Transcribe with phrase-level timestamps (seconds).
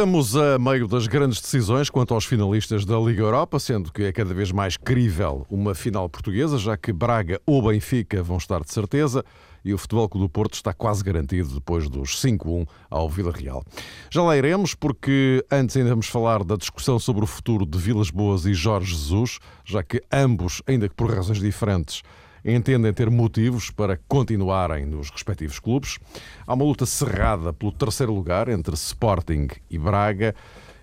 [0.00, 4.10] Estamos a meio das grandes decisões quanto aos finalistas da Liga Europa, sendo que é
[4.10, 8.72] cada vez mais crível uma final portuguesa, já que Braga ou Benfica vão estar de
[8.72, 9.22] certeza
[9.62, 13.62] e o Futebol Clube do Porto está quase garantido depois dos 5-1 ao Vila Real.
[14.10, 18.08] Já lá iremos, porque antes ainda vamos falar da discussão sobre o futuro de Vilas
[18.08, 22.00] Boas e Jorge Jesus, já que ambos, ainda que por razões diferentes,
[22.44, 25.98] entendem ter motivos para continuarem nos respectivos clubes.
[26.46, 30.34] Há uma luta cerrada pelo terceiro lugar entre Sporting e Braga.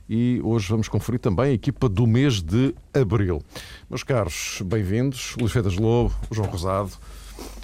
[0.10, 3.42] E hoje vamos conferir também a equipa do mês de abril.
[3.90, 5.36] Meus caros, bem-vindos.
[5.38, 6.92] Luís Feitas Lobo, João Rosado.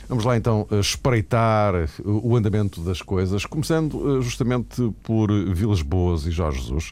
[0.10, 1.74] Vamos lá então espreitar
[2.04, 6.92] o andamento das coisas, começando eh, justamente por Vilas Boas e Jorge Jesus.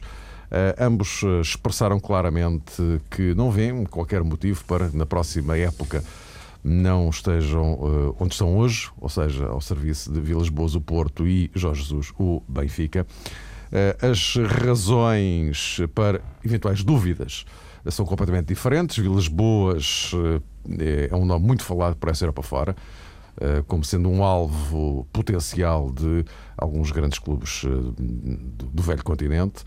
[0.50, 6.02] Uh, ambos eh, expressaram claramente que não vêem qualquer motivo para, na próxima época,
[6.62, 11.26] não estejam uh, onde estão hoje, ou seja, ao serviço de Vilas Boas, o Porto
[11.26, 13.06] e Jorge Jesus, o Benfica.
[13.72, 17.44] Uh, as razões para eventuais dúvidas
[17.90, 18.96] são completamente diferentes.
[18.96, 20.42] Vilas Boas uh,
[20.78, 22.76] é um nome muito falado por essa Europa fora,
[23.66, 26.22] como sendo um alvo potencial de
[26.56, 27.64] alguns grandes clubes
[27.96, 29.64] do velho continente.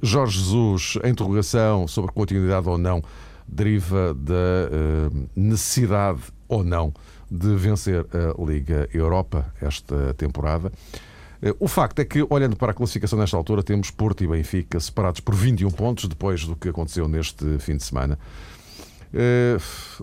[0.00, 3.02] Jorge Jesus, a interrogação sobre continuidade ou não
[3.48, 6.92] deriva da uh, necessidade ou não
[7.30, 10.72] de vencer a Liga Europa esta temporada.
[11.42, 14.78] Uh, o facto é que, olhando para a classificação nesta altura, temos Porto e Benfica
[14.78, 18.18] separados por 21 pontos depois do que aconteceu neste fim de semana.
[19.12, 19.60] Uh,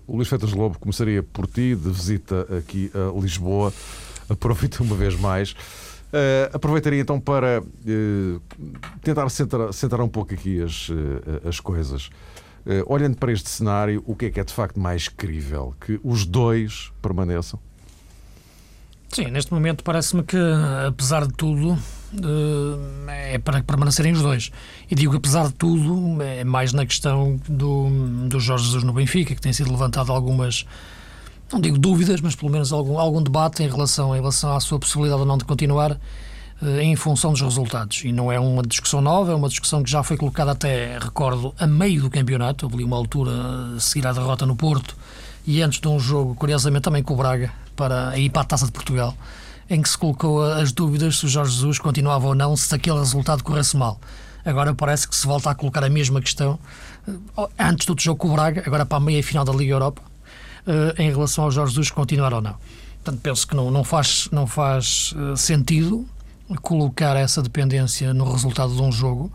[0.08, 3.72] o Luís Fetas Lobo começaria por ti, de visita aqui a Lisboa.
[4.30, 5.56] Aproveita uma vez mais.
[6.16, 8.42] Uh, aproveitaria então para uh,
[9.02, 12.10] tentar centrar, centrar um pouco aqui as, uh, as coisas.
[12.66, 15.76] Uh, olhando para este cenário, o que é que é de facto mais crível?
[15.80, 17.60] Que os dois permaneçam?
[19.10, 20.38] Sim, neste momento parece-me que,
[20.88, 24.52] apesar de tudo, uh, é para permanecerem os dois.
[24.90, 27.88] E digo apesar de tudo, é mais na questão do,
[28.28, 30.66] do Jorge Jesus no Benfica, que tem sido levantado algumas,
[31.54, 34.80] não digo dúvidas, mas pelo menos algum, algum debate em relação, em relação à sua
[34.80, 35.98] possibilidade ou não de continuar eh,
[36.62, 38.04] em função dos resultados.
[38.04, 41.54] E não é uma discussão nova, é uma discussão que já foi colocada até, recordo,
[41.60, 42.66] a meio do campeonato.
[42.66, 43.32] Houve uma altura
[43.76, 44.96] a seguir à derrota no Porto
[45.46, 48.66] e antes de um jogo, curiosamente, também com o Braga, para ir para a Taça
[48.66, 49.16] de Portugal,
[49.70, 53.00] em que se colocou as dúvidas se o Jorge Jesus continuava ou não se aquele
[53.00, 54.00] resultado corresse mal.
[54.44, 56.60] Agora parece que se volta a colocar a mesma questão
[57.08, 57.12] eh,
[57.60, 60.02] antes do jogo com o Braga, agora para a meia final da Liga Europa,
[60.66, 62.56] eh, em relação ao Jorge Jesus continuar ou não.
[63.04, 66.08] Portanto, penso que não, não faz, não faz sentido
[66.62, 69.32] colocar essa dependência no resultado de um jogo,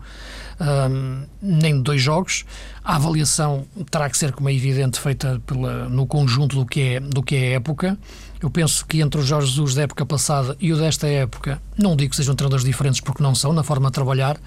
[0.59, 2.45] um, nem de dois jogos.
[2.83, 6.99] A avaliação terá que ser, como é evidente, feita pela, no conjunto do que, é,
[6.99, 7.97] do que é a época.
[8.41, 11.95] Eu penso que entre os Jorge Jesus da época passada e o desta época, não
[11.95, 14.37] digo que sejam treinadores diferentes porque não são, na forma de trabalhar,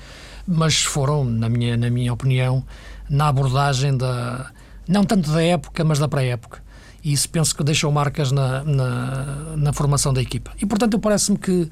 [0.47, 2.65] mas foram, na minha, na minha opinião,
[3.09, 4.51] na abordagem da.
[4.89, 6.63] não tanto da época, mas da pré-época.
[7.03, 10.53] E isso penso que deixou marcas na, na, na formação da equipa.
[10.61, 11.71] E portanto, parece-me que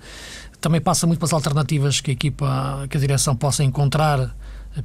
[0.63, 4.35] também passa muito pelas alternativas que a equipa, que a direção possa encontrar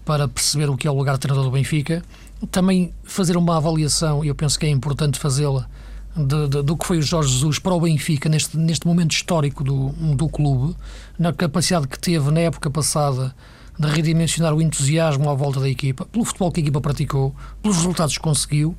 [0.04, 2.04] para perceber o que é o lugar de treinador do Benfica.
[2.52, 5.70] Também fazer uma avaliação, e eu penso que é importante fazê-la,
[6.16, 10.28] do que foi o Jorge Jesus para o Benfica neste, neste momento histórico do, do
[10.28, 10.76] clube,
[11.18, 13.36] na capacidade que teve na época passada
[13.80, 17.78] de redimensionar o entusiasmo à volta da equipa, pelo futebol que a equipa praticou, pelos
[17.78, 18.76] resultados que conseguiu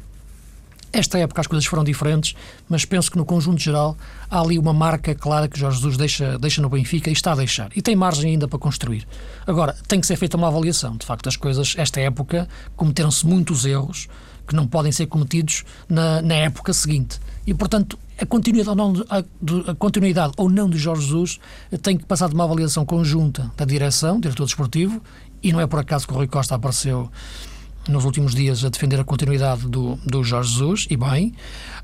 [0.92, 2.34] esta época as coisas foram diferentes,
[2.68, 3.96] mas penso que no conjunto geral
[4.30, 7.36] há ali uma marca clara que Jorge Jesus deixa, deixa no Benfica e está a
[7.36, 7.70] deixar.
[7.76, 9.06] E tem margem ainda para construir.
[9.46, 10.96] Agora, tem que ser feita uma avaliação.
[10.96, 14.08] De facto, as coisas, esta época, cometeram-se muitos erros
[14.46, 17.20] que não podem ser cometidos na, na época seguinte.
[17.46, 21.38] E, portanto, a continuidade, ou não, a, a continuidade ou não de Jorge Jesus
[21.82, 25.02] tem que passar de uma avaliação conjunta da direção, diretor desportivo,
[25.42, 27.10] e não é por acaso que o Rui Costa apareceu
[27.88, 31.28] nos últimos dias a defender a continuidade do, do Jorge Jesus, e bem.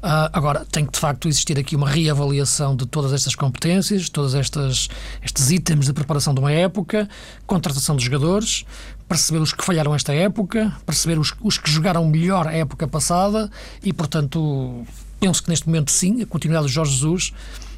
[0.02, 4.34] Uh, agora, tem que de facto existir aqui uma reavaliação de todas estas competências, todos
[4.34, 7.08] estes itens de preparação de uma época,
[7.46, 8.64] contratação de jogadores,
[9.08, 13.50] perceber os que falharam esta época, perceber os, os que jogaram melhor a época passada
[13.82, 14.84] e, portanto,
[15.18, 17.32] penso que neste momento sim, a continuidade do Jorge Jesus,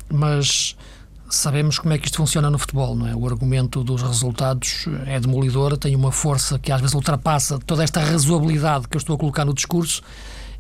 [0.09, 0.77] mas
[1.29, 3.15] sabemos como é que isto funciona no futebol, não é?
[3.15, 8.01] O argumento dos resultados é demolidor, tem uma força que às vezes ultrapassa toda esta
[8.01, 10.03] razoabilidade que eu estou a colocar no discurso,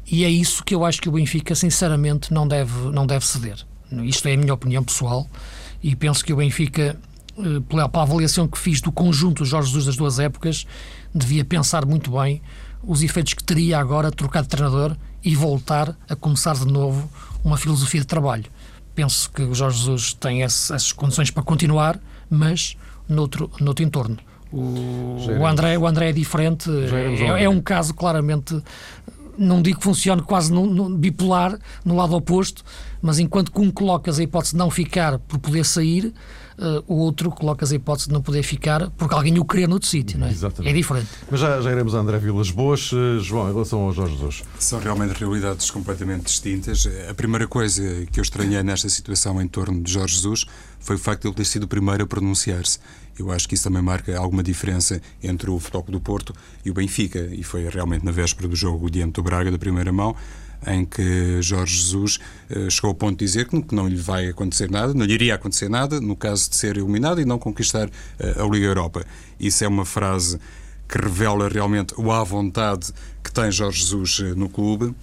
[0.06, 3.58] e é isso que eu acho que o Benfica, sinceramente, não deve, não deve ceder.
[4.04, 5.28] Isto é a minha opinião pessoal,
[5.82, 6.96] e penso que o Benfica,
[7.38, 10.66] eh, pela, avaliação que fiz do conjunto Jorge Jesus das duas épocas,
[11.14, 12.42] devia pensar muito bem
[12.82, 17.10] os efeitos que teria agora trocar de treinador e voltar a começar de novo
[17.44, 18.44] uma filosofia de trabalho
[18.96, 22.76] penso que o Jorge Jesus tem essas condições para continuar, mas
[23.06, 24.16] noutro, noutro entorno.
[24.50, 28.60] O, o, André, o André é diferente, é, é, um caso claramente,
[29.38, 32.64] não digo que funcione quase no, no, bipolar, no lado oposto,
[33.00, 36.12] mas enquanto que um colocas a hipótese de não ficar por poder sair,
[36.58, 39.88] uh, o outro colocas a hipótese de não poder ficar porque alguém o queria noutro
[39.88, 40.30] sítio, não é?
[40.30, 40.72] Exatamente.
[40.72, 41.08] É diferente.
[41.30, 42.90] Mas já, já iremos a André Vilas Boas.
[42.92, 44.44] Uh, João, em relação ao Jorge Jesus.
[44.58, 46.88] São realmente realidades completamente distintas.
[47.08, 50.46] A primeira coisa que eu estranhei nesta situação em torno de Jorge Jesus
[50.86, 52.78] foi o facto de ele ter sido o primeiro a pronunciar-se.
[53.18, 56.32] Eu acho que isso também marca alguma diferença entre o Futebol do Porto
[56.64, 59.92] e o Benfica, e foi realmente na véspera do jogo diante do Braga, da primeira
[59.92, 60.14] mão,
[60.64, 64.70] em que Jorge Jesus uh, chegou ao ponto de dizer que não lhe vai acontecer
[64.70, 68.44] nada, não lhe iria acontecer nada no caso de ser eliminado e não conquistar uh,
[68.44, 69.04] a Liga Europa.
[69.40, 70.38] Isso é uma frase
[70.88, 72.92] que revela realmente o à vontade
[73.24, 74.94] que tem Jorge Jesus uh, no clube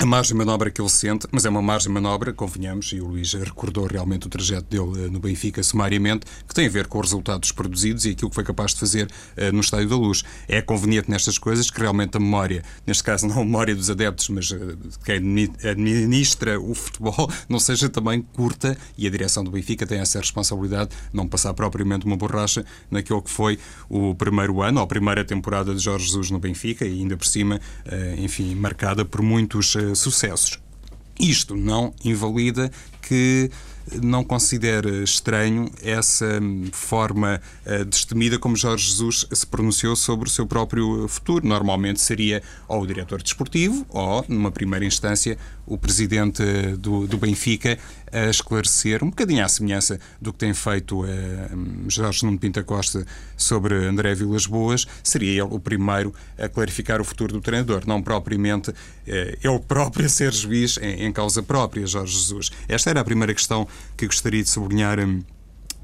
[0.00, 3.00] a margem de manobra que ele sente, mas é uma margem de manobra, convenhamos, e
[3.00, 6.88] o Luís recordou realmente o trajeto dele eh, no Benfica sumariamente, que tem a ver
[6.88, 9.96] com os resultados produzidos e aquilo que foi capaz de fazer uh, no Estádio da
[9.96, 10.24] Luz.
[10.48, 14.28] É conveniente nestas coisas que realmente a memória, neste caso não a memória dos adeptos,
[14.30, 19.86] mas uh, quem administra o futebol, não seja também curta e a direção do Benfica
[19.86, 23.58] tem essa responsabilidade de não passar propriamente uma borracha naquilo que foi
[23.88, 27.26] o primeiro ano, ou a primeira temporada de Jorge Jesus no Benfica e ainda por
[27.26, 27.60] cima,
[28.18, 30.58] enfim, marcada por muitos sucessos.
[31.18, 32.70] Isto não invalida
[33.00, 33.50] que
[34.02, 36.40] não considera estranho essa
[36.72, 41.46] forma uh, destemida como Jorge Jesus se pronunciou sobre o seu próprio futuro.
[41.46, 46.42] Normalmente seria ou o diretor desportivo ou, numa primeira instância, o presidente
[46.78, 47.78] do, do Benfica
[48.12, 51.06] a esclarecer, um bocadinho à semelhança do que tem feito uh,
[51.88, 53.04] Jorge Nuno Pinta Costa
[53.36, 58.00] sobre André Vilas Boas, seria ele o primeiro a clarificar o futuro do treinador, não
[58.00, 58.74] propriamente uh,
[59.06, 62.50] ele próprio a ser juiz em, em causa própria, Jorge Jesus.
[62.68, 63.66] Esta era a primeira questão
[63.96, 65.22] que gostaria de sublinhar hum,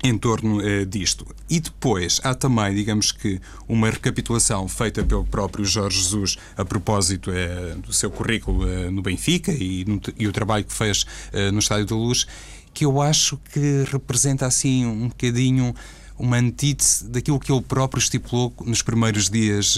[0.02, 1.26] em torno uh, disto.
[1.49, 7.31] E depois há também, digamos que, uma recapitulação feita pelo próprio Jorge Jesus a propósito
[7.31, 11.05] uh, do seu currículo uh, no Benfica e, no, e, o trabalho que fez
[11.52, 12.26] no Estádio da Luz,
[12.73, 15.75] que eu acho que representa assim um bocadinho
[16.19, 19.76] uma antítese daquilo que ele próprio estipulou nos primeiros dias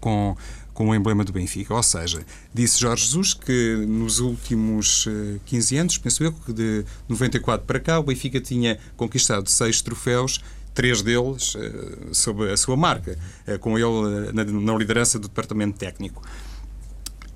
[0.00, 0.36] com
[0.74, 1.72] com o emblema do Benfica.
[1.72, 5.08] Ou seja, disse Jorge Jesus que nos últimos
[5.46, 9.80] 15 eh, anos, penso eu, que de 94 para cá, o Benfica tinha conquistado seis
[9.80, 10.42] troféus
[10.74, 13.16] três deles uh, sob a sua marca,
[13.46, 16.20] uh, com ele uh, na, na, liderança do departamento técnico.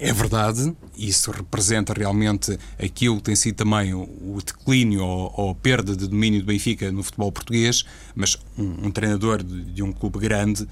[0.01, 5.97] É verdade, isso representa realmente aquilo que tem sido também o, declínio ou, a perda
[5.97, 7.85] de domínio do Benfica no futebol português,
[8.15, 10.69] mas um, um treinador de, de, um clube grande uh,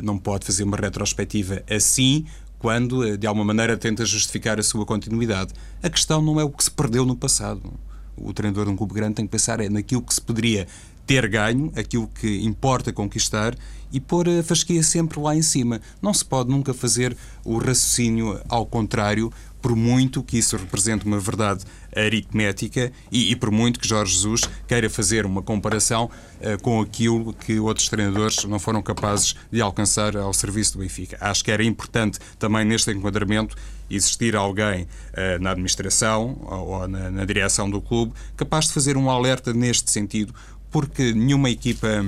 [0.00, 2.24] não pode fazer uma retrospectiva assim
[2.56, 5.52] quando, uh, de alguma maneira, tenta justificar a sua continuidade.
[5.82, 7.72] A questão não é o que se perdeu no passado.
[8.16, 10.68] O treinador de um clube grande tem que pensar é naquilo que se poderia
[11.08, 13.56] ter ganho, aquilo que importa conquistar
[13.90, 15.80] e pôr a fasquia sempre lá em cima.
[16.02, 19.32] Não se pode nunca fazer o raciocínio ao contrário,
[19.62, 21.64] por muito que isso represente uma verdade
[21.96, 27.32] aritmética e, e por muito que Jorge Jesus queira fazer uma comparação uh, com aquilo
[27.32, 31.16] que outros treinadores não foram capazes de alcançar ao serviço do Benfica.
[31.20, 33.56] Acho que era importante também neste enquadramento
[33.90, 38.96] existir alguém uh, na administração ou, ou na, na direção do clube capaz de fazer
[38.96, 40.34] um alerta neste sentido,
[40.70, 42.04] porque nenhuma equipa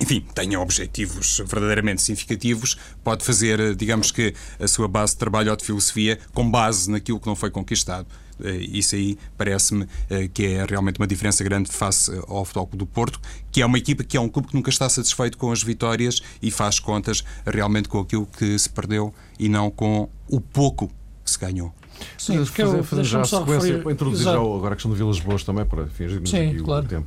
[0.00, 5.56] enfim, tenha objetivos verdadeiramente significativos, pode fazer, digamos que, a sua base de trabalho ou
[5.56, 8.06] de filosofia com base naquilo que não foi conquistado.
[8.42, 12.86] Eh, isso aí parece-me eh, que é realmente uma diferença grande face ao Futebol do
[12.86, 13.20] Porto,
[13.50, 16.20] que é uma equipa que é um clube que nunca está satisfeito com as vitórias
[16.40, 20.90] e faz contas realmente com aquilo que se perdeu e não com o pouco
[21.24, 21.72] que se ganhou.
[22.18, 23.92] Sim, fazer, fazer, fazer já a sequência, referir...
[23.92, 26.84] introduzir já agora a questão de Vilas Boas também, para fingirmos aqui claro.
[26.84, 27.06] o tempo.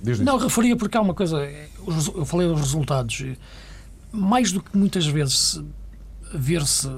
[0.00, 1.48] Diz não, referia porque há uma coisa,
[2.14, 3.24] eu falei dos resultados,
[4.12, 5.60] mais do que muitas vezes
[6.32, 6.88] ver-se,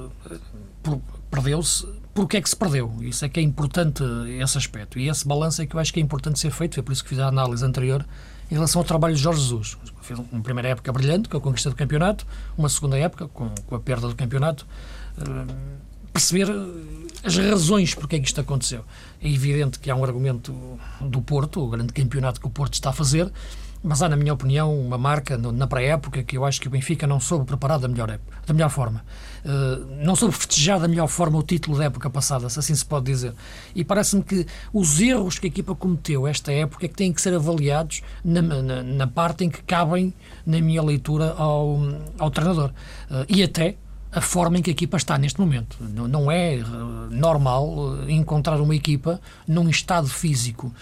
[1.31, 2.95] perdeu-se, porque é que se perdeu?
[3.01, 4.03] Isso é que é importante,
[4.41, 4.99] esse aspecto.
[4.99, 7.03] E esse balanço é que eu acho que é importante ser feito, foi por isso
[7.03, 8.05] que fiz a análise anterior
[8.51, 9.79] em relação ao trabalho de Jorge Jesus.
[10.03, 12.27] Fez uma primeira época brilhante, com a conquista do campeonato,
[12.59, 14.67] uma segunda época, com, com a perda do campeonato.
[15.17, 15.90] Uh,
[16.21, 16.49] perceber
[17.25, 18.85] as razões porque é que isto aconteceu.
[19.23, 20.55] É evidente que há um argumento
[21.01, 23.31] do Porto, o grande campeonato que o Porto está a fazer,
[23.83, 27.07] mas há, na minha opinião, uma marca na pré-época que eu acho que o Benfica
[27.07, 29.03] não soube preparar da melhor, época, da melhor forma.
[29.43, 32.85] Uh, não soube festejar da melhor forma o título da época passada, se assim se
[32.85, 33.33] pode dizer.
[33.75, 37.23] E parece-me que os erros que a equipa cometeu esta época é que têm que
[37.23, 40.13] ser avaliados na, na, na parte em que cabem,
[40.45, 41.79] na minha leitura, ao,
[42.19, 42.73] ao treinador.
[43.11, 43.77] Uh, e até
[44.13, 45.77] a forma em que a equipa está neste momento.
[45.81, 46.65] Não é eh,
[47.11, 50.73] normal eh, encontrar uma equipa num estado físico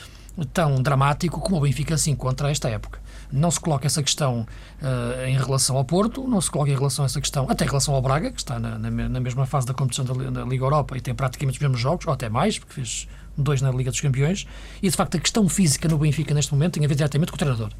[0.46, 3.00] tão dramático como o Benfica se encontra a esta época.
[3.30, 4.46] não se coloca essa questão
[4.80, 7.68] uh, em relação ao Porto, não se coloca em relação a essa questão, até em
[7.68, 10.64] relação ao Braga, que está na, na, na mesma fase da competição da, da, Liga
[10.64, 13.06] Europa e tem praticamente os mesmos jogos, ou até mais, porque fez
[13.36, 14.46] dois na Liga dos Campeões,
[14.82, 17.36] e de facto a questão física no Benfica neste momento tem a ver diretamente com
[17.36, 17.70] o treinador.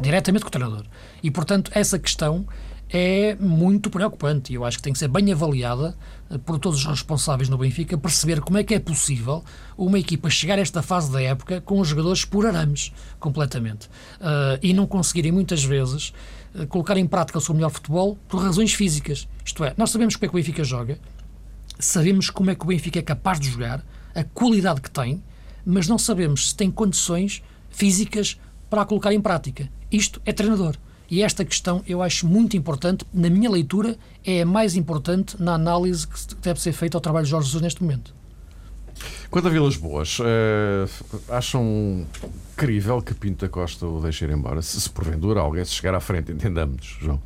[0.00, 0.84] Diretamente com o treinador.
[1.22, 2.46] E portanto, essa questão
[2.92, 5.96] é muito preocupante e eu acho que tem que ser bem avaliada
[6.30, 9.42] eh, por todos os responsáveis no Benfica, perceber como é que é possível
[9.78, 14.58] uma equipa chegar a esta fase da época com os jogadores por arames, completamente, uh,
[14.62, 16.12] e não conseguirem muitas vezes
[16.54, 19.26] uh, colocar em prática o seu melhor futebol por razões físicas.
[19.42, 20.98] Isto é, nós sabemos como é que o Benfica joga,
[21.78, 23.82] sabemos como é que o Benfica é capaz de jogar,
[24.14, 25.22] a qualidade que tem,
[25.64, 29.70] mas não sabemos se tem condições físicas para a colocar em prática.
[29.90, 30.76] Isto é treinador.
[31.12, 35.52] E esta questão eu acho muito importante, na minha leitura, é a mais importante na
[35.52, 38.14] análise que deve ser feita ao trabalho de Jorge Jesus neste momento.
[39.30, 40.24] Quanto a Vilas Boas, uh,
[41.28, 42.06] acham
[42.56, 44.62] crível que Pinto da Costa o deixe ir embora?
[44.62, 47.20] Se, se porventura alguém se chegar à frente, entendamos, João.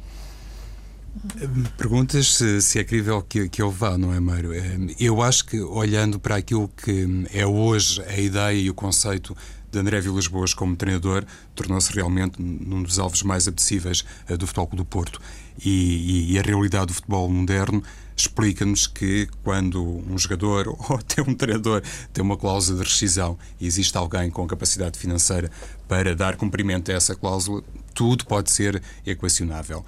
[1.78, 4.52] Perguntas se, se é crível que, que ele vá, não é, Mário?
[4.52, 9.36] Eh, eu acho que, olhando para aquilo que é hoje a ideia e o conceito
[9.76, 14.46] de André Vilas Boas como treinador tornou-se realmente um dos alvos mais apetecíveis uh, do
[14.46, 15.20] Futebol do Porto.
[15.62, 17.82] E, e, e, a realidade do futebol moderno
[18.16, 21.82] explica-nos que quando um jogador ou até um treinador
[22.12, 25.50] tem uma cláusula de rescisão e existe alguém com capacidade financeira
[25.86, 27.62] para dar cumprimento a essa cláusula,
[27.94, 29.84] tudo pode ser equacionável.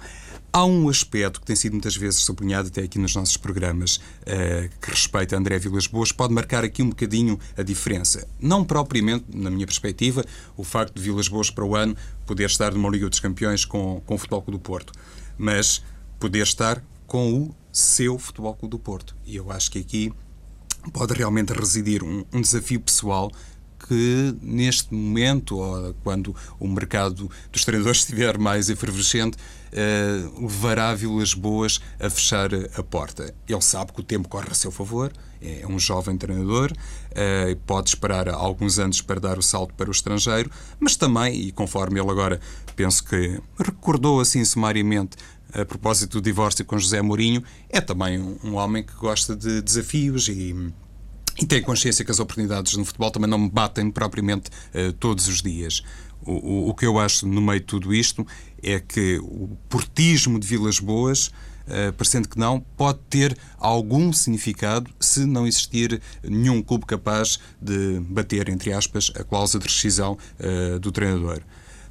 [0.51, 4.67] Há um aspecto que tem sido muitas vezes sublinhado até aqui nos nossos programas, uh,
[4.81, 8.27] que respeita a André Vilas Boas, pode marcar aqui um bocadinho a diferença.
[8.41, 10.25] Não propriamente, na minha perspectiva,
[10.57, 11.95] o facto de Vilas Boas para o ano
[12.25, 14.91] poder estar numa Liga dos Campeões com, com o Futebol Clube do Porto,
[15.37, 15.83] mas
[16.19, 19.15] poder estar com o seu Futebol Clube do Porto.
[19.25, 20.13] E eu acho que aqui
[20.93, 23.31] pode realmente residir um, um desafio pessoal
[23.87, 31.33] que neste momento, ou quando o mercado dos treinadores estiver mais efervescente, uh, levará Vilas
[31.33, 33.33] Boas a fechar a porta.
[33.47, 37.89] Ele sabe que o tempo corre a seu favor, é um jovem treinador, uh, pode
[37.89, 42.11] esperar alguns anos para dar o salto para o estrangeiro, mas também, e conforme ele
[42.11, 42.39] agora
[42.75, 45.17] penso que recordou assim sumariamente
[45.53, 49.61] a propósito do divórcio com José Mourinho, é também um, um homem que gosta de
[49.61, 50.71] desafios e
[51.41, 55.27] e tenho consciência que as oportunidades no futebol também não me batem propriamente uh, todos
[55.27, 55.81] os dias.
[56.21, 58.27] O, o, o, que eu acho no meio de tudo isto
[58.61, 64.91] é que o portismo de Vilas Boas, uh, parecendo que não, pode ter algum significado
[64.99, 70.77] se não existir nenhum clube capaz de bater, entre aspas, a cláusula de rescisão uh,
[70.79, 71.41] do treinador.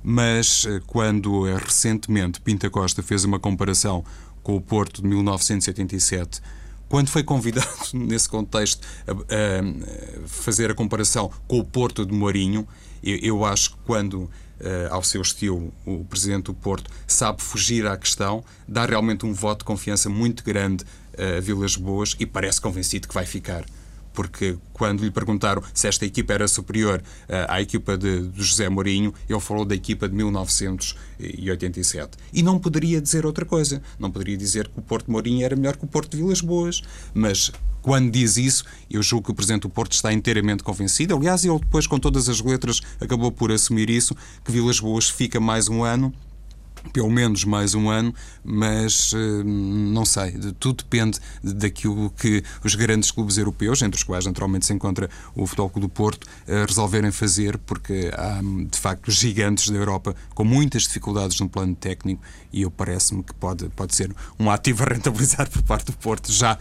[0.02, 4.04] Mas quando recentemente Pinta Costa fez uma comparação
[4.42, 6.40] com o Porto de 1987
[6.88, 12.66] quando foi convidado, nesse contexto, a, a, fazer a comparação com o Porto de Mourinho,
[13.02, 17.86] eu, eu acho que quando, Uh, ao seu estilo, o presidente do Porto sabe fugir
[17.86, 22.26] à questão, dá realmente um voto de confiança muito grande uh, a Vilas Boas e
[22.26, 23.64] parece convencido que vai ficar
[24.18, 28.68] porque quando lhe perguntaram se esta equipa era superior uh, à equipa de, de, José
[28.68, 32.18] Mourinho, ele falou da equipa de 1987.
[32.32, 33.80] E não poderia dizer outra coisa.
[33.96, 36.82] Não poderia dizer que o Porto Mourinho era melhor que o Porto de Vilas Boas.
[37.14, 41.14] Mas quando diz isso, eu julgo que o Presidente do Porto está inteiramente convencido.
[41.14, 45.38] Aliás, ele depois, com todas as letras, acabou por assumir isso, que Vilas Boas fica
[45.38, 46.12] mais um ano
[46.92, 53.10] pelo menos mais um ano, mas eh, não sei, tudo depende daquilo que os grandes
[53.10, 57.10] clubes europeus, entre os quais naturalmente se encontra o Futebol Clube do Porto, eh, resolverem
[57.10, 62.62] fazer, porque há de facto gigantes da Europa com muitas dificuldades no plano técnico e
[62.62, 66.58] eu parece-me que pode, pode ser um ativo a rentabilizar por parte do Porto já.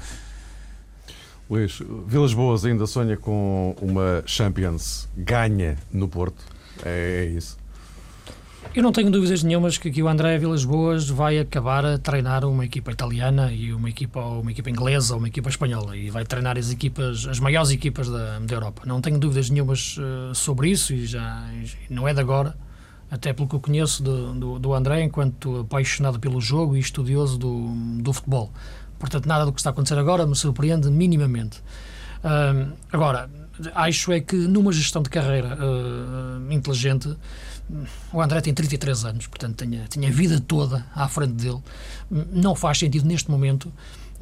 [1.50, 6.44] Luís, Vilas Boas ainda sonha com uma Champions ganha no Porto?
[6.84, 7.58] É, é isso.
[8.76, 12.46] Eu não tenho dúvidas nenhumas que aqui o André Vilas Boas vai acabar a treinar
[12.46, 16.24] uma equipa italiana e uma equipa, uma equipa inglesa ou uma equipa espanhola e vai
[16.24, 18.84] treinar as equipas, as maiores equipas da, da Europa.
[18.86, 21.44] Não tenho dúvidas nenhumas uh, sobre isso e já
[21.90, 22.56] não é de agora,
[23.10, 27.38] até pelo que eu conheço do, do, do André enquanto apaixonado pelo jogo e estudioso
[27.38, 28.52] do, do futebol.
[29.00, 31.64] Portanto, nada do que está a acontecer agora me surpreende minimamente.
[32.24, 33.30] Uh, agora,
[33.74, 37.16] acho é que numa gestão de carreira uh, inteligente
[38.14, 41.60] o André tem 33 anos, portanto tinha, tinha a vida toda à frente dele.
[42.10, 43.72] Não faz sentido neste momento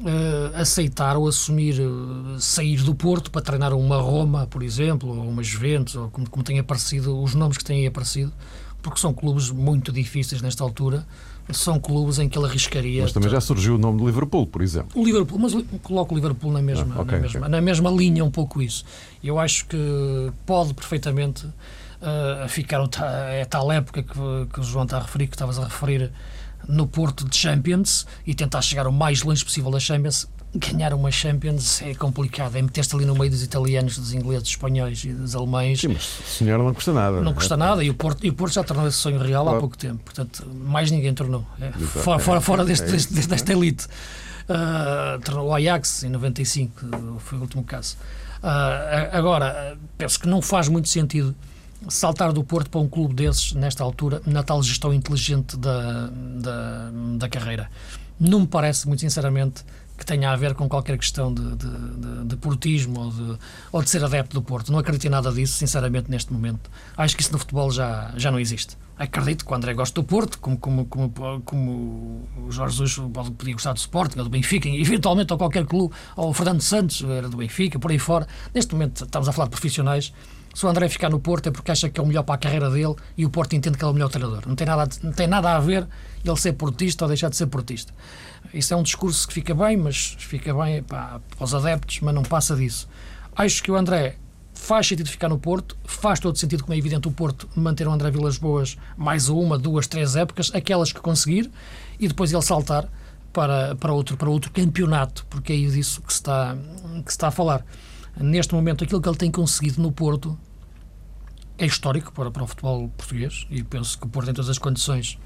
[0.00, 5.28] uh, aceitar ou assumir uh, sair do Porto para treinar uma Roma, por exemplo, ou
[5.28, 8.32] uma Juventus, ou como, como tem aparecido, os nomes que têm aparecido,
[8.82, 11.06] porque são clubes muito difíceis nesta altura.
[11.52, 13.02] São clubes em que ele arriscaria.
[13.02, 15.00] Mas também já surgiu o nome de Liverpool, por exemplo.
[15.00, 17.50] O Liverpool, mas coloco o Liverpool na mesma, ah, okay, na, mesma okay.
[17.50, 18.84] na mesma linha, um pouco isso.
[19.22, 19.78] Eu acho que
[20.44, 21.46] pode perfeitamente
[22.00, 22.80] uh, ficar
[23.30, 26.12] é tal época que, que o João está a referir, que estavas a referir
[26.68, 31.10] no Porto de Champions e tentar chegar o mais longe possível da Champions ganhar uma
[31.10, 35.12] Champions é complicado, é meter-se ali no meio dos italianos, dos ingleses, dos espanhóis e
[35.12, 35.80] dos alemães.
[35.80, 37.20] Sim, mas senhor não custa nada.
[37.20, 39.58] Não custa nada e o Porto, e o Porto já tornou esse sonho real claro.
[39.58, 40.02] há pouco tempo.
[40.04, 41.44] Portanto, mais ninguém tornou.
[41.60, 43.86] É, fora, fora, fora deste, deste, desta elite.
[44.48, 47.96] Uh, tornou o Ajax em 95, foi o último caso.
[48.38, 51.34] Uh, agora, penso que não faz muito sentido
[51.88, 56.90] saltar do Porto para um clube desses, nesta altura, na tal gestão inteligente da, da,
[57.18, 57.70] da carreira.
[58.18, 59.64] Não me parece, muito sinceramente,
[59.96, 63.38] que tenha a ver com qualquer questão de, de, de, de portismo ou de,
[63.72, 64.70] ou de ser adepto do Porto.
[64.70, 66.70] Não acredito em nada disso, sinceramente, neste momento.
[66.96, 68.76] Acho que isso no futebol já, já não existe.
[68.98, 72.98] Acredito que o André gosta do Porto, como, como, como, como o Jorge Jesus
[73.36, 77.02] podia gostar do Sporting, ou do Benfica, eventualmente ou qualquer clube, ou o Fernando Santos
[77.02, 78.26] era do Benfica, por aí fora.
[78.54, 80.12] Neste momento estamos a falar de profissionais.
[80.56, 82.38] Se o André ficar no Porto é porque acha que é o melhor para a
[82.38, 84.42] carreira dele e o Porto entende que ele é o melhor treinador.
[84.46, 85.86] Não tem nada, não tem nada a ver
[86.24, 87.92] ele ser portista ou deixar de ser portista.
[88.54, 92.14] Isso é um discurso que fica bem, mas fica bem pá, para os adeptos, mas
[92.14, 92.88] não passa disso.
[93.36, 94.16] Acho que o André
[94.54, 97.92] faz sentido ficar no Porto, faz todo sentido, como é evidente, o Porto manter o
[97.92, 101.50] André Vilas Boas mais uma, duas, três épocas, aquelas que conseguir,
[102.00, 102.88] e depois ele saltar
[103.30, 106.56] para, para, outro, para outro campeonato, porque é disso que se, está,
[107.04, 107.62] que se está a falar.
[108.18, 110.38] Neste momento, aquilo que ele tem conseguido no Porto
[111.58, 114.58] é histórico para, para o futebol português, e penso que o Porto tem todas as
[114.58, 115.18] condições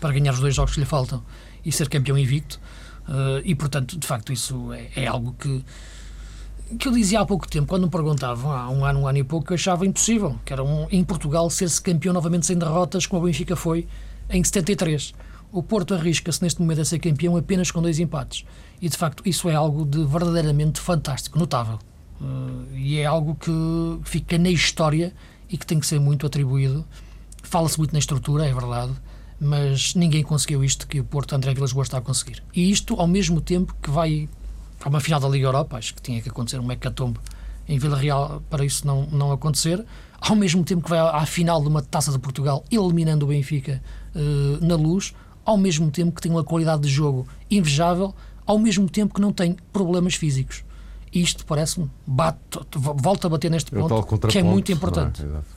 [0.00, 1.22] para ganhar os dois jogos que lhe faltam
[1.64, 2.60] e ser campeão invicto.
[3.08, 5.64] Uh, e, portanto, de facto, isso é, é, algo que,
[6.76, 9.24] que eu dizia há pouco tempo, quando me perguntavam, há um ano, um ano e
[9.24, 13.06] pouco, que eu achava impossível, que era um, em Portugal ser-se campeão novamente sem derrotas,
[13.06, 13.86] como o Benfica foi
[14.28, 15.14] em 73.
[15.52, 18.44] O Porto arrisca-se neste momento a ser campeão apenas com dois empates.
[18.82, 21.78] E, de facto, isso é algo de verdadeiramente fantástico, notável.
[22.20, 23.52] Uh, e é algo que
[24.02, 25.14] fica na história
[25.48, 26.84] e que tem que ser muito atribuído.
[27.42, 28.92] Fala-se muito na estrutura, é verdade,
[29.40, 32.42] mas ninguém conseguiu isto que o Porto André Vilas Boas está a conseguir.
[32.54, 34.28] E isto ao mesmo tempo que vai
[34.78, 37.18] para uma final da Liga Europa, acho que tinha que acontecer um hecatombe
[37.68, 39.84] em Vila Real para isso não, não acontecer,
[40.20, 43.82] ao mesmo tempo que vai à, final de uma Taça de Portugal eliminando o Benfica
[44.14, 48.88] uh, na luz, ao mesmo tempo que tem uma qualidade de jogo invejável, ao mesmo
[48.88, 50.64] tempo que não tem problemas físicos.
[51.20, 51.90] Isto parece-me,
[52.74, 55.24] volta a bater neste é ponto, que é muito importante.
[55.24, 55.55] Não é?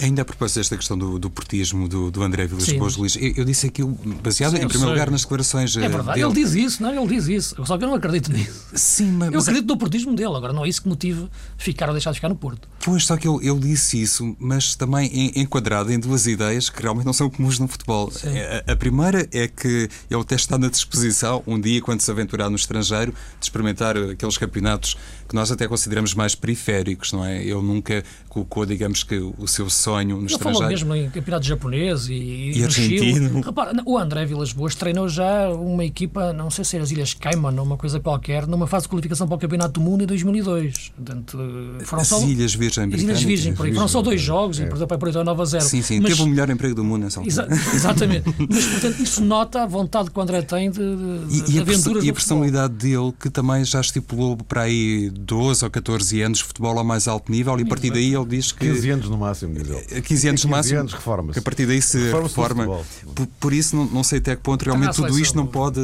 [0.00, 3.32] Ainda a propósito desta questão do, do portismo do, do André Vilas Boas, Luís, eu,
[3.36, 3.90] eu, disse aquilo
[4.22, 4.88] baseado, Sim, em primeiro sei.
[4.88, 5.76] lugar, nas declarações.
[5.76, 6.24] É verdade, dele.
[6.24, 6.94] ele diz isso, não?
[6.94, 7.66] Ele diz isso.
[7.66, 8.66] Só que eu não acredito nisso.
[8.74, 9.32] Sim, mas.
[9.32, 12.16] Eu acredito no portismo dele, agora não é isso que motive ficar ou deixar de
[12.16, 12.68] ficar no Porto.
[12.84, 17.04] Pois, só que eu, eu disse isso, mas também enquadrado em duas ideias que realmente
[17.04, 18.10] não são comuns no futebol.
[18.66, 22.48] A, a, primeira é que ele até está na disposição, um dia, quando se aventurar
[22.48, 24.96] no estrangeiro, de experimentar aqueles campeonatos
[25.30, 27.40] que nós até consideramos mais periféricos, não é?
[27.40, 30.58] Ele nunca colocou, digamos que, o seu sonho no Ele estrangeiro.
[30.58, 33.40] falou mesmo em campeonato japonês e, e argentino.
[33.40, 37.14] Repara, o André Vilas Boas treinou já uma equipa, não sei se era as Ilhas
[37.14, 40.06] Cayman ou uma coisa qualquer, numa fase de qualificação para o Campeonato do Mundo em
[40.06, 40.90] 2002.
[40.96, 41.38] Portanto,
[41.84, 43.72] foram as só, Ilhas Virgem As Ilhas Virgem, por aí.
[43.72, 44.64] Foram só dois jogos é.
[44.64, 45.64] e perdeu para 8 9 a 0.
[45.64, 47.46] Sim, sim, Mas, teve o melhor emprego do mundo nessa altura.
[47.46, 48.34] Exa exatamente.
[48.48, 52.02] Mas, portanto, isso nota a vontade que o André tem de, de, de e, aventuras
[52.02, 56.44] E a personalidade dele, que também já estipulou para aí 12 ou 14 anos de
[56.44, 58.66] futebol ao mais alto nível e a partir daí ele diz que...
[58.66, 60.02] 15 anos no máximo, diz ele.
[60.02, 60.80] 15 anos no máximo.
[60.80, 61.32] anos reforma-se.
[61.34, 62.28] Que a partir daí se reforma.
[62.28, 62.84] -se reforma.
[63.14, 65.80] Por, por, isso, não, não sei até que ponto realmente tudo isto não pode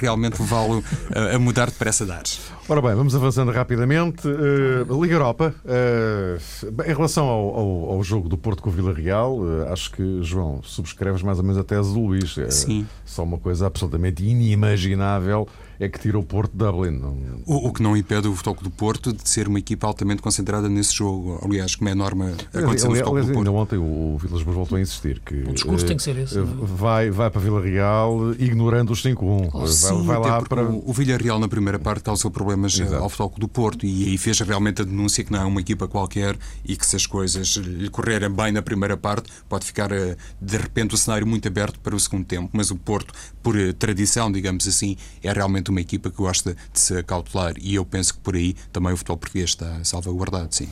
[0.00, 0.82] realmente levá-lo
[1.14, 2.40] a, a, mudar depressa de ares.
[2.68, 4.26] Ora bem, vamos avançando rapidamente.
[4.26, 8.92] Uh, Liga Europa, uh, em relação ao, ao, ao, jogo do Porto com o Vila
[8.92, 12.36] Real, uh, acho que, João, subscreves mais ou menos a tese do Luís.
[12.50, 12.86] Sim.
[13.04, 16.90] Só uma coisa absolutamente inimaginável é que tira o Porto de Dublin.
[16.90, 17.16] Não...
[17.46, 20.68] O, o, que não impede o Futebol do Porto de ser uma equipa altamente concentrada
[20.68, 21.38] nesse jogo.
[21.42, 23.38] Aliás, como é norma acontecer no Futebol do Porto.
[23.38, 26.16] Ainda ontem o Vilas Boas voltou a insistir que o discurso uh, tem que ser
[26.18, 26.38] esse.
[26.38, 29.50] Uh, vai, vai para Vila Real ignorando os 5-1.
[29.52, 29.66] Oh,
[30.04, 30.64] vai, vai lá para...
[30.64, 33.02] O, o Vila Real na primeira parte causou problemas Exato.
[33.02, 35.86] ao Futebol do Porto e aí fez realmente a denúncia que não é uma equipa
[35.86, 40.16] qualquer e que se as coisas lhe correrem bem na primeira parte pode ficar uh,
[40.40, 42.50] de repente o cenário muito aberto para o segundo tempo.
[42.52, 43.12] Mas o Porto,
[43.42, 47.84] por tradição, digamos assim, é realmente uma equipa que gosta de se acautelar e eu
[47.84, 50.68] penso que por aí também o futebol português está salvaguardado, sim.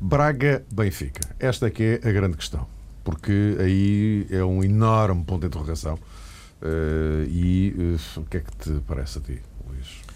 [0.00, 1.20] Braga-Benfica.
[1.38, 2.66] Esta é que é a grande questão,
[3.04, 5.98] porque aí é um enorme ponto de interrogação.
[6.62, 7.74] Uh, e
[8.16, 10.10] uh, o que é que te parece a ti, Luís?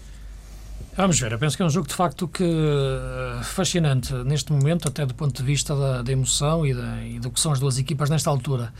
[0.95, 4.87] Vamos ver, eu penso que é um jogo de facto que eh, fascinante neste momento,
[4.87, 7.59] até do ponto de vista da, da emoção e, da, e, do que são as
[7.59, 8.71] duas equipas nesta altura.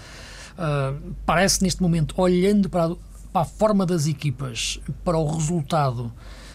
[0.54, 2.96] Uh, parece neste momento, olhando para,
[3.36, 6.10] para a forma das equipas, para o resultado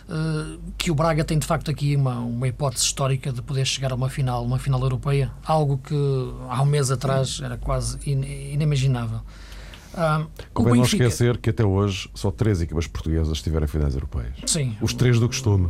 [0.09, 3.93] uh, que o Braga tem de facto aqui uma, uma hipótese histórica de poder chegar
[3.93, 5.95] a uma final, uma final europeia, algo que
[6.49, 8.23] há um mês atrás era quase in,
[8.55, 9.21] inimaginável.
[9.93, 14.37] Uh, Convém não esquecer que até hoje só três equipas portuguesas estiveram em finais europeias.
[14.47, 14.75] Sim.
[14.81, 15.69] Os três do costume.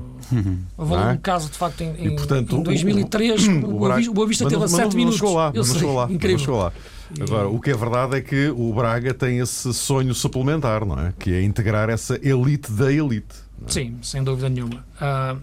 [0.78, 1.12] Houve é?
[1.12, 4.62] um caso, de facto, em, e, portanto, em 2003, o, o, o Boa Vista teve
[4.62, 5.18] a 7 minutos.
[5.18, 6.38] Chegou lá, Eu sei, chegou lá, incrível.
[6.38, 6.72] Chegou lá.
[7.18, 11.12] Agora, o que é verdade é que o Braga tem esse sonho suplementar, não é?
[11.18, 13.34] Que é integrar essa elite da elite.
[13.66, 13.70] É?
[13.70, 14.84] Sim, sem dúvida nenhuma.
[15.00, 15.40] Uh,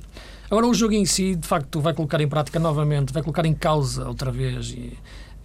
[0.49, 3.53] agora, o jogo em si, de facto, vai colocar em prática novamente, vai colocar em
[3.53, 4.69] causa outra vez.
[4.69, 4.97] E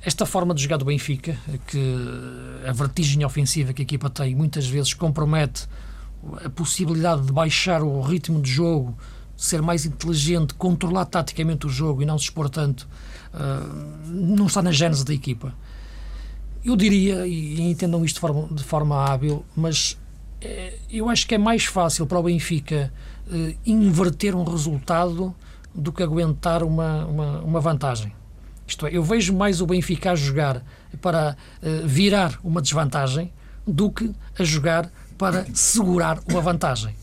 [0.05, 1.97] esta forma de jogar do Benfica, que
[2.67, 5.67] a vertigem ofensiva que a equipa tem muitas vezes compromete
[6.45, 8.97] a possibilidade de baixar o ritmo de jogo,
[9.37, 12.89] ser mais inteligente, controlar taticamente o jogo e não se expor tanto,
[13.35, 15.55] uh, não está na gênese da equipa.
[16.65, 19.99] Eu diria, e entendam isto de forma, de forma hábil, mas
[20.41, 22.93] é, eu acho que é mais fácil para o Benfica
[23.27, 25.35] uh, inverter um resultado
[25.75, 28.13] do que aguentar uma, uma, uma vantagem.
[28.67, 30.65] Isto é, eu vejo mais o Benfica a jogar
[31.01, 33.33] para uh, virar uma desvantagem
[33.67, 36.95] do que a jogar para segurar uma vantagem.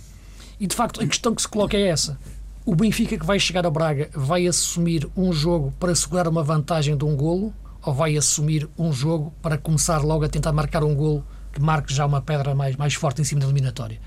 [0.60, 2.18] E de facto, a questão que se coloca é essa.
[2.66, 6.96] O Benfica que vai chegar a Braga vai assumir um jogo para segurar uma vantagem
[6.98, 10.96] de um golo ou vai assumir um jogo para começar logo a tentar marcar um
[10.96, 14.00] golo que marque já uma pedra mais, mais forte em cima da eliminatória?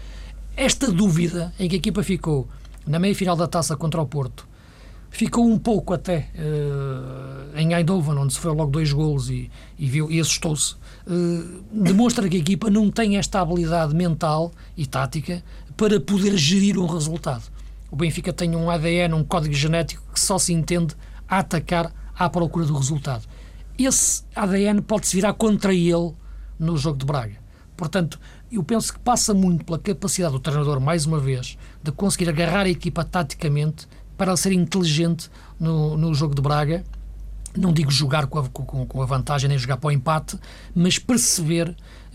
[0.56, 2.48] Esta dúvida em que a equipa ficou
[2.86, 4.46] na meia-final da taça contra o Porto
[5.12, 10.10] ficou um pouco até uh, em Eindhoven, onde sofreu logo dois golos e, e viu
[10.10, 10.74] e assustou-se.
[11.06, 15.44] Uh, demonstra que a equipa não tem esta habilidade mental e tática
[15.76, 17.42] para poder gerir um resultado.
[17.90, 20.96] O Benfica tem um ADN, um código genético que só se entende
[21.28, 23.24] a atacar à procura do resultado.
[23.84, 26.12] Esse ADN pode-se virar contra ele
[26.58, 27.36] no jogo de Braga.
[27.76, 32.28] Portanto, eu penso que passa muito pela capacidade do treinador, mais uma vez, de conseguir
[32.28, 36.84] agarrar a equipa taticamente para ser inteligente no, no jogo de Braga.
[37.56, 40.38] Não digo jogar com a, com, com a vantagem nem jogar para o empate,
[40.74, 41.74] mas perceber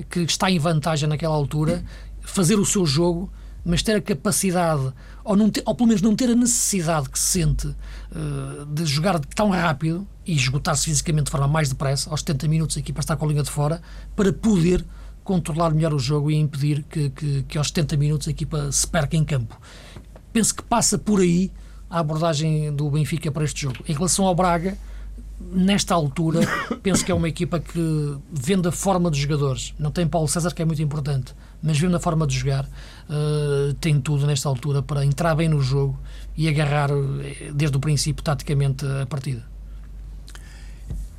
[0.10, 1.84] que está em vantagem naquela altura,
[2.22, 3.32] fazer o seu jogo,
[3.66, 7.20] mas ter a capacidade, ou, não ter, ou pelo menos não ter a necessidade que
[7.20, 12.20] se sente uh, de jogar tão rápido e esgotar-se fisicamente de forma mais depressa, aos
[12.20, 13.82] 70 minutos a equipa está com a linha de fora,
[14.16, 14.86] para poder
[15.24, 18.88] controlar melhor o jogo e impedir que, que, que aos 70 minutos a equipa se
[18.88, 19.60] perca em campo.
[20.32, 21.52] Penso que passa por aí
[21.90, 23.78] a abordagem do Benfica para este jogo.
[23.88, 24.78] Em relação ao Braga,
[25.40, 26.42] nesta altura,
[26.84, 29.74] penso que é uma equipa que vende a forma dos jogadores.
[29.80, 33.74] Não tem Paulo César, que é muito importante, mas vendo a forma de jogar, uh,
[33.76, 36.00] tem tudo nesta altura para entrar bem no jogo
[36.36, 39.57] e agarrar eh, desde o princípio, taticamente, a partida.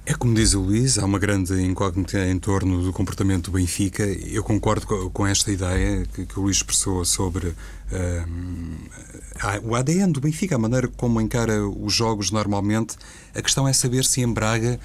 [0.09, 4.05] É como diz o Luís, há uma grande incógnita em torno do comportamento do Benfica.
[4.07, 7.55] Eu concordo com esta ideia que, que o Luís expressou sobre uh,
[9.65, 12.97] o ADN do Benfica, a maneira como encara os jogos normalmente.
[13.35, 14.81] A questão é saber se em Braga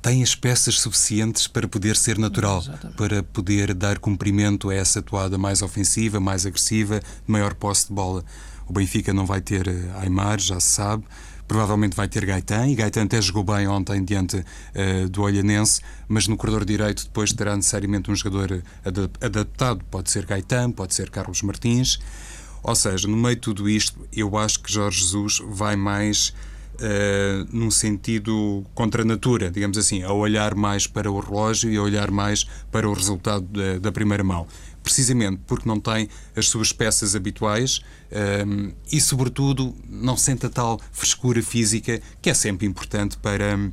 [0.00, 2.96] tem as peças suficientes para poder ser natural, Exatamente.
[2.96, 8.24] para poder dar cumprimento a essa toada mais ofensiva, mais agressiva, maior posse de bola.
[8.68, 11.02] O Benfica não vai ter eh, Aymar, já se sabe
[11.50, 16.28] provavelmente vai ter Gaetan, e Gaetan até jogou bem ontem diante uh, do Olhanense, mas
[16.28, 18.62] no corredor direito depois terá necessariamente um jogador
[19.20, 21.98] adaptado, pode ser Gaetan, pode ser Carlos Martins,
[22.62, 26.32] ou seja, no meio de tudo isto, eu acho que Jorge Jesus vai mais
[26.80, 31.76] Uh, num sentido contra a natura, digamos assim, a olhar mais para o relógio e
[31.76, 34.46] a olhar mais para o resultado da, da primeira mão
[34.82, 37.80] precisamente porque não tem as suas peças habituais
[38.46, 43.72] um, e, sobretudo, não sente a tal frescura física que é sempre importante para hum,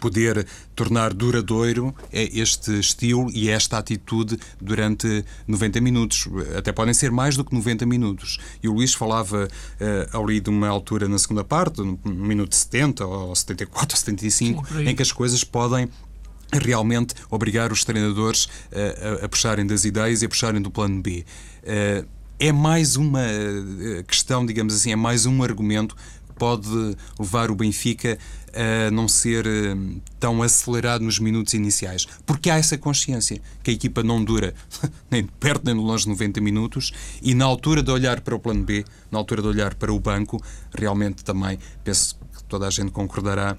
[0.00, 6.28] poder tornar duradouro este estilo e esta atitude durante 90 minutos.
[6.56, 8.38] Até podem ser mais do que 90 minutos.
[8.62, 13.06] E o Luís falava uh, ali de uma altura na segunda parte, no minuto 70
[13.06, 15.88] ou 74 ou 75, Sim, em que as coisas podem
[16.52, 21.02] realmente obrigar os treinadores a, a, a, puxarem das ideias e a puxarem do plano
[21.02, 21.24] B.
[21.62, 22.06] Uh,
[22.38, 25.96] é mais uma eh, questão, digamos assim, é mais um argumento
[26.38, 26.68] pode
[27.18, 28.18] levar o Benfica
[28.52, 29.76] a não ser eh,
[30.18, 32.06] tão acelerado nos minutos iniciais.
[32.24, 34.54] Porque há essa consciência que a equipa não dura
[35.10, 38.62] nem perto nem longe de 90 minutos e na altura de olhar para o plano
[38.62, 40.42] B, na altura de olhar para o banco,
[40.74, 43.56] realmente também penso que toda a gente concordará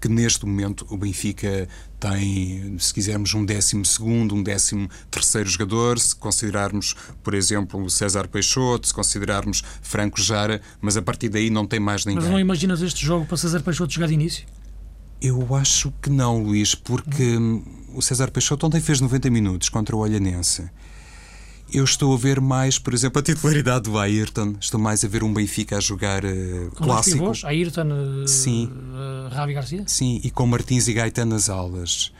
[0.00, 5.98] que neste momento o Benfica tem, se quisermos, um décimo segundo, um décimo terceiro jogador,
[5.98, 11.50] se considerarmos, por exemplo, o César Peixoto, se considerarmos Franco Jara, mas a partir daí
[11.50, 12.22] não tem mais ninguém.
[12.22, 14.46] Mas não imaginas este jogo para César Peixoto jogar de início?
[15.20, 17.64] Eu acho que não, Luís, porque hum.
[17.94, 20.70] o César Peixoto ontem fez 90 minutos contra o Olhanense.
[21.72, 24.54] Eu estou a ver mais, por exemplo, a titularidade do Ayrton.
[24.58, 27.18] Estou mais a ver um Benfica a jogar uh, com clássico.
[27.18, 27.88] Pivôs, Ayrton,
[28.22, 28.66] uh, Sim.
[28.66, 29.84] Uh, Ravi Garcia?
[29.86, 32.12] Sim, e com Martins e Gaetano nas aulas.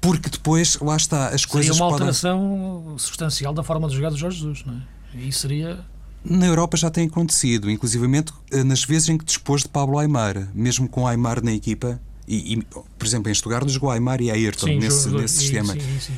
[0.00, 1.76] Porque depois, lá está, as coisas.
[1.76, 2.06] Seria uma podem...
[2.06, 5.18] alteração substancial da forma de jogar do Jorge Jesus, não é?
[5.18, 5.84] E seria.
[6.24, 8.32] Na Europa já tem acontecido, inclusivamente
[8.64, 12.62] nas vezes em que dispôs de Pablo Aymar, mesmo com Aymar na equipa, e, e,
[12.62, 15.72] por exemplo, em Stuttgart jogou Aymar e Ayrton sim, nesse, nesse e, sistema.
[15.72, 16.14] Sim, sim.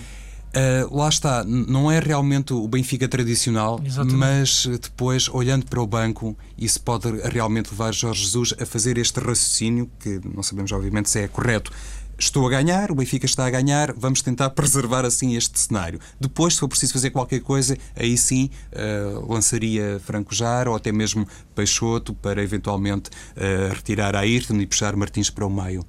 [0.59, 4.17] Uh, lá está, não é realmente o Benfica tradicional, Exatamente.
[4.17, 9.21] mas depois, olhando para o banco, isso pode realmente levar Jorge Jesus a fazer este
[9.21, 11.71] raciocínio, que não sabemos, obviamente, se é correto.
[12.19, 16.01] Estou a ganhar, o Benfica está a ganhar, vamos tentar preservar assim este cenário.
[16.19, 20.91] Depois, se for preciso fazer qualquer coisa, aí sim uh, lançaria Franco Jar ou até
[20.91, 25.87] mesmo Peixoto para eventualmente uh, retirar a Ayrton e puxar Martins para o meio.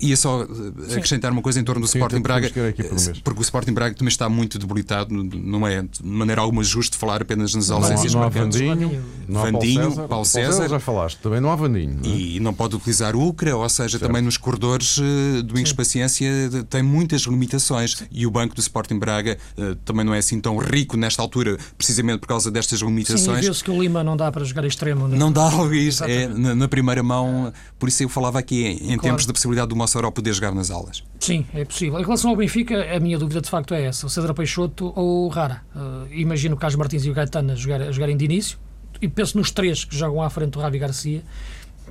[0.00, 3.40] Ia só eh, acrescentar uma coisa em torno do Sim, Sporting Braga, por eh, porque
[3.40, 7.54] o Sporting Braga também está muito debilitado, não é de maneira alguma justo falar apenas
[7.54, 10.68] nas ausências não, não há Vandinho, não há Vandinho, Paulo César, Paulo César, Paulo César
[10.68, 12.00] já falaste, também não há Vandinho.
[12.02, 12.14] Não é?
[12.14, 14.06] E não pode utilizar o Ucra, ou seja, certo.
[14.06, 16.28] também nos corredores eh, do Ingos Paciência
[16.68, 19.38] tem muitas limitações e o banco do Sporting Braga
[19.84, 23.38] também não é assim tão rico nesta altura, precisamente por causa destas limitações.
[23.38, 25.06] Sim, viu-se que o Lima não dá para jogar extremo.
[25.06, 28.72] Não, não dá, Luís, é, na, na, primeira mão, por isso eu falava aqui em,
[28.72, 29.02] em claro.
[29.02, 31.04] termos da possibilidade do Mossoró poder jogar nas aulas.
[31.20, 31.98] Sim, é possível.
[31.98, 35.26] Em relação ao Benfica, a minha dúvida de facto é essa: o César Peixoto ou
[35.26, 35.62] o Rara.
[35.74, 38.58] Uh, imagino o Carlos Martins e o Gaetano a, jogar, a jogarem de início
[39.00, 41.22] e penso nos três que jogam à frente do Ravi Garcia.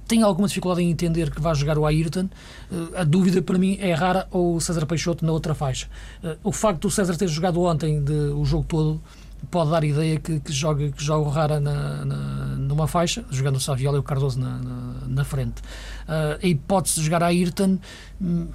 [0.07, 2.29] Tenho alguma dificuldade em entender que vai jogar o Ayrton.
[2.71, 5.87] Uh, a dúvida para mim é Rara ou o César Peixoto na outra faixa.
[6.23, 9.01] Uh, o facto do César ter jogado ontem de, o jogo todo
[9.45, 12.15] pode dar ideia que, que joga, que o Rara na, na,
[12.57, 15.61] numa faixa, jogando o Saviola e o Cardoso na, na, na frente.
[16.07, 17.79] Uh, a hipótese de jogar a Ayrton
[18.21, 18.47] hum,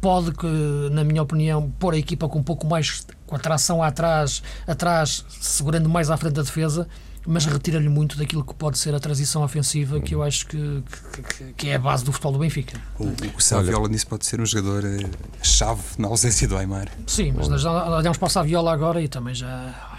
[0.00, 0.32] pode,
[0.92, 5.24] na minha opinião, pôr a equipa com um pouco mais com a tração atrás, atrás,
[5.40, 6.86] segurando mais à frente da defesa,
[7.26, 10.82] mas retira-lhe muito daquilo que pode ser a transição ofensiva, que eu acho que,
[11.38, 12.78] que, que é a base do futebol do Benfica.
[12.98, 15.08] O, o Saviola nisso pode ser um jogador eh,
[15.42, 16.88] chave na ausência do Aymar.
[17.06, 19.93] Sim, mas nós olhamos para o Saviola agora e também já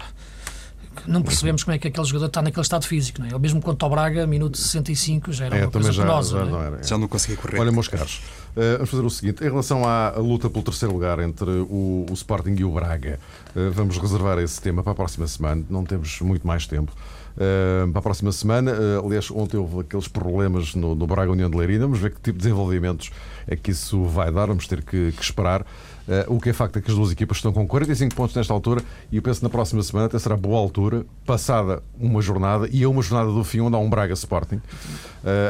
[1.06, 3.20] não percebemos como é que aquele jogador está naquele estado físico.
[3.20, 3.30] Não é?
[3.30, 6.38] Ele mesmo quanto ao Braga, minuto 65, já era é, uma coisa já, penosa.
[6.38, 6.82] Já não, é?
[6.82, 7.60] já não conseguia correr.
[7.60, 8.22] Olha, meus caros,
[8.56, 9.44] uh, vamos fazer o seguinte.
[9.44, 13.18] Em relação à luta pelo terceiro lugar entre o, o Sporting e o Braga,
[13.54, 15.64] uh, vamos reservar esse tema para a próxima semana.
[15.68, 16.92] Não temos muito mais tempo.
[17.36, 18.72] Uh, para a próxima semana.
[18.72, 21.78] Uh, aliás, ontem houve aqueles problemas no, no Braga União de Leiria.
[21.80, 23.10] Vamos ver que tipo de desenvolvimentos
[23.46, 24.46] é que isso vai dar.
[24.46, 25.66] Vamos ter que, que esperar.
[26.06, 28.52] Uh, o que é facto é que as duas equipas estão com 45 pontos nesta
[28.52, 32.68] altura e eu penso que na próxima semana até será boa altura, passada uma jornada
[32.70, 34.56] e a uma jornada do fim onde há um Braga Sporting.
[34.56, 34.62] Uh,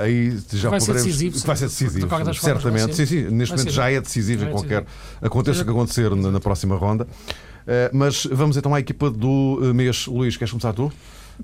[0.03, 1.03] aí já vai poderemos.
[1.03, 2.97] Ser decisivo, vai ser decisivo, de certamente.
[2.97, 4.87] Sim, sim, neste vai momento já é decisivo em qualquer.
[5.21, 7.05] Aconteça o que acontecer na, na próxima ronda.
[7.05, 10.07] Uh, mas vamos então à equipa do mês.
[10.07, 10.91] Luís, queres começar tu?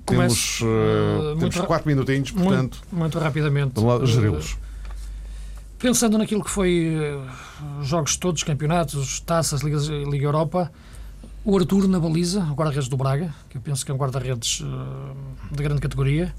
[0.07, 2.79] Temos, uh, temos quatro minutinhos, portanto.
[2.91, 3.73] Muito, muito rapidamente.
[3.75, 4.57] Vamos lá geri-los.
[5.83, 6.97] Pensando naquilo que foi
[7.81, 10.71] os jogos todos, campeonatos, taças, Liga, Liga Europa,
[11.45, 14.61] o Arthur na baliza, o guarda-redes do Braga, que eu penso que é um guarda-redes
[14.61, 15.17] uh,
[15.51, 16.33] de grande categoria.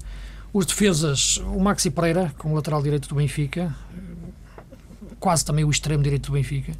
[0.50, 3.76] Os defesas, o Maxi Pereira, como lateral direito do Benfica,
[5.20, 6.72] quase também o extremo direito do Benfica.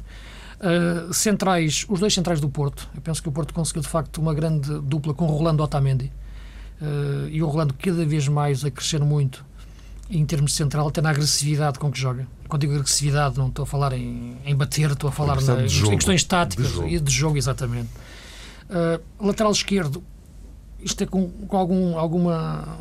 [0.59, 2.89] Uh, centrais, os dois centrais do Porto.
[2.95, 6.11] Eu penso que o Porto conseguiu de facto uma grande dupla com o Rolando Otamendi
[6.81, 9.45] uh, e o Rolando cada vez mais a crescer muito
[10.09, 12.27] em termos de central, até na agressividade com que joga.
[12.47, 15.67] Quando digo agressividade, não estou a falar em, em bater, estou a falar na, em
[15.67, 17.89] questões táticas de e de jogo, exatamente.
[18.69, 20.03] Uh, lateral esquerdo,
[20.79, 22.77] isto é com, com algum, alguma.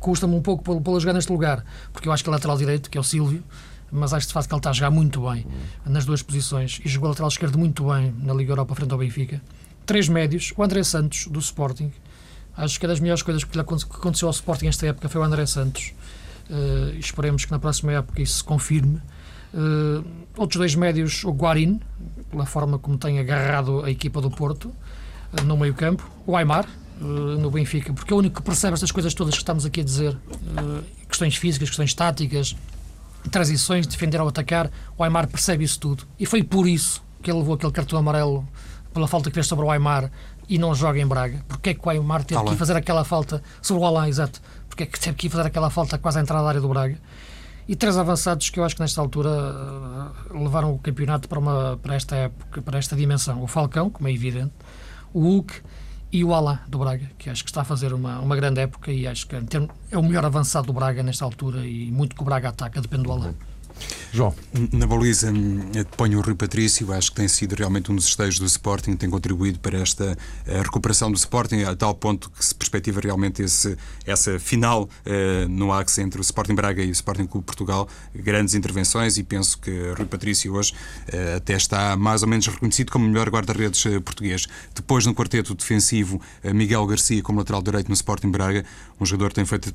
[0.00, 2.96] custa-me um pouco pelo jogar neste lugar, porque eu acho que é lateral direito, que
[2.96, 3.42] é o Silvio,
[3.90, 5.46] mas acho de facto que ele está a jogar muito bem
[5.84, 9.42] nas duas posições e jogou lateral esquerdo muito bem na Liga Europa frente ao Benfica.
[9.84, 11.92] Três médios, o André Santos, do Sporting,
[12.56, 15.46] Acho que é das melhores coisas que aconteceu ao Sporting esta época foi o André
[15.46, 15.92] Santos.
[16.50, 19.00] Uh, esperemos que na próxima época isso se confirme.
[19.54, 20.04] Uh,
[20.36, 21.80] outros dois médios, o Guarin,
[22.30, 26.66] pela forma como tem agarrado a equipa do Porto uh, no meio-campo, o Aymar,
[27.00, 29.84] no Benfica, porque é o único que percebe estas coisas todas que estamos aqui a
[29.84, 30.16] dizer,
[31.08, 32.54] questões físicas, questões táticas,
[33.28, 36.04] transições, defender ou atacar, o Aymar percebe isso tudo.
[36.16, 38.46] E foi por isso que ele levou aquele cartão amarelo
[38.92, 40.12] pela falta que fez sobre o Aymar
[40.48, 41.44] e não joga em Braga?
[41.48, 44.40] Porque é que o Aymar teve que fazer aquela falta sobre o Alain, exato?
[44.72, 46.98] Porque é que teve que fazer aquela falta quase à entrada da área do Braga?
[47.68, 51.76] E três avançados que eu acho que nesta altura uh, levaram o campeonato para, uma,
[51.76, 53.42] para esta época, para esta dimensão.
[53.42, 54.54] O Falcão, como é evidente,
[55.12, 55.60] o Hulk
[56.10, 58.90] e o Alain do Braga, que acho que está a fazer uma, uma grande época
[58.90, 62.24] e acho que é o melhor avançado do Braga nesta altura e muito que o
[62.24, 63.34] Braga ataca, depende do Alain.
[64.12, 64.34] João.
[64.70, 68.38] Na baliza hum, ponho o Rui Patrício, acho que tem sido realmente um dos esteios
[68.38, 72.54] do Sporting, tem contribuído para esta eh, recuperação do Sporting, a tal ponto que se
[72.54, 77.26] perspectiva realmente esse, essa final uh, no axe entre o Sporting Braga e o Sporting
[77.26, 77.88] Clube Portugal.
[78.14, 80.74] Grandes intervenções e penso que Rui Patrício hoje
[81.08, 84.46] uh, até está mais ou menos reconhecido como o melhor guarda-redes português.
[84.74, 88.62] Depois, no quarteto defensivo, Miguel Garcia como lateral direito no Sporting Braga,
[89.00, 89.72] um jogador que tem feito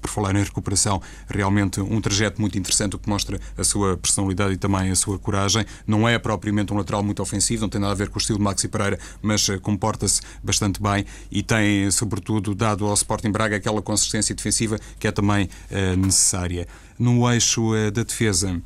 [0.00, 4.54] por falar em recuperação, realmente um trajeto muito interessante, o que mostra a sua personalidade
[4.54, 5.64] e também a sua coragem.
[5.86, 8.38] Não é propriamente um lateral muito ofensivo, não tem nada a ver com o estilo
[8.38, 13.56] de Maxi Pereira, mas eh, comporta-se bastante bem e tem, sobretudo, dado ao Sporting Braga
[13.56, 16.66] aquela consistência defensiva que é também uh, necessária.
[16.98, 18.60] No eixo uh, da defesa,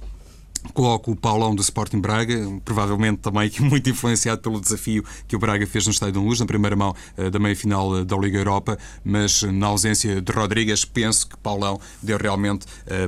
[0.73, 5.67] Coloco o Paulão do Sporting Braga, provavelmente também muito influenciado pelo desafio que o Braga
[5.67, 8.79] fez no Estádio da Luz, na primeira mão uh, da meia-final uh, da Liga Europa,
[9.05, 12.67] mas na ausência de Rodrigues, penso que Paulão deu realmente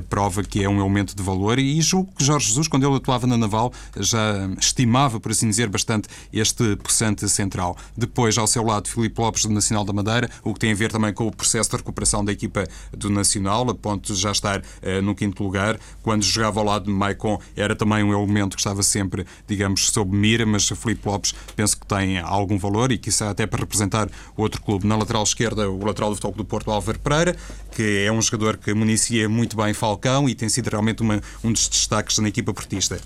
[0.09, 3.25] prova que é um elemento de valor e julgo que Jorge Jesus, quando ele atuava
[3.27, 7.77] na Naval, já estimava, por assim dizer, bastante este possante central.
[7.95, 10.91] Depois, ao seu lado, Filipe Lopes do Nacional da Madeira, o que tem a ver
[10.91, 14.61] também com o processo de recuperação da equipa do Nacional, a ponto de já estar
[15.03, 15.79] no quinto lugar.
[16.01, 20.15] Quando jogava ao lado de Maicon, era também um elemento que estava sempre, digamos, sob
[20.15, 24.61] mira, mas Felipe Lopes penso que tem algum valor e quizá até para representar outro
[24.61, 24.85] clube.
[24.85, 27.35] Na lateral esquerda, o lateral do Futebol do Porto, Álvaro Pereira,
[27.71, 31.51] que é um jogador que municia muito bem Falcão e tem sido realmente uma, um
[31.51, 32.99] dos destaques na equipa portista.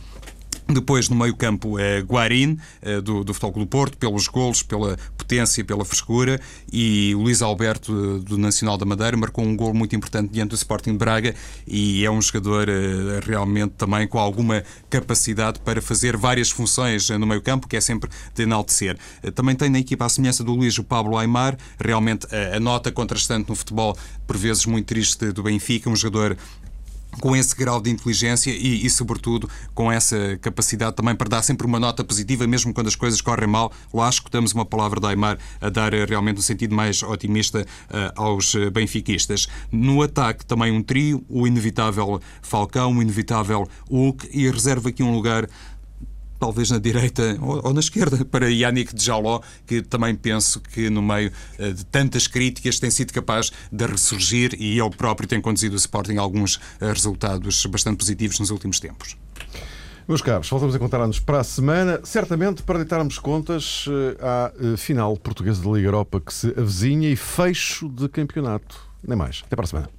[0.71, 5.65] Depois, no meio-campo, é Guarin, eh, do, do Futebol do Porto, pelos golos, pela potência,
[5.65, 6.39] pela frescura.
[6.71, 10.55] E Luís Alberto, eh, do Nacional da Madeira, marcou um gol muito importante diante do
[10.55, 11.33] Sporting de Braga
[11.65, 17.25] e é um jogador eh, realmente também com alguma capacidade para fazer várias funções no
[17.25, 18.95] meio-campo, que é sempre de enaltecer.
[19.33, 23.49] Também tem na equipa a semelhança do Luís o Pablo Aymar, realmente a nota contrastante
[23.49, 26.37] no futebol, por vezes muito triste, do Benfica, um jogador
[27.19, 31.67] com esse grau de inteligência e, e, sobretudo, com essa capacidade também para dar sempre
[31.67, 33.71] uma nota positiva, mesmo quando as coisas correm mal.
[33.93, 38.21] Lá escutamos uma palavra da Aymar a dar eh, realmente um sentido mais otimista uh,
[38.21, 39.47] aos eh, benfiquistas.
[39.71, 45.13] No ataque, também um trio, o inevitável Falcão, o inevitável Hulk, e reserva aqui um
[45.13, 45.47] lugar
[46.39, 51.01] talvez na direita ou, ou na esquerda, para Yannick Djaló, que também penso que no
[51.01, 55.75] meio uh, de tantas críticas tem sido capaz de ressurgir e ele próprio tem conduzido
[55.75, 59.17] o Sporting a alguns uh, resultados bastante positivos nos últimos tempos.
[60.07, 63.85] Meus caros, voltamos a contar-nos para a semana, certamente para deitarmos contas
[64.19, 68.75] à final portuguesa da Liga Europa que se avizinha e fecho de campeonato.
[69.07, 69.43] Nem mais.
[69.45, 69.98] Até para a semana.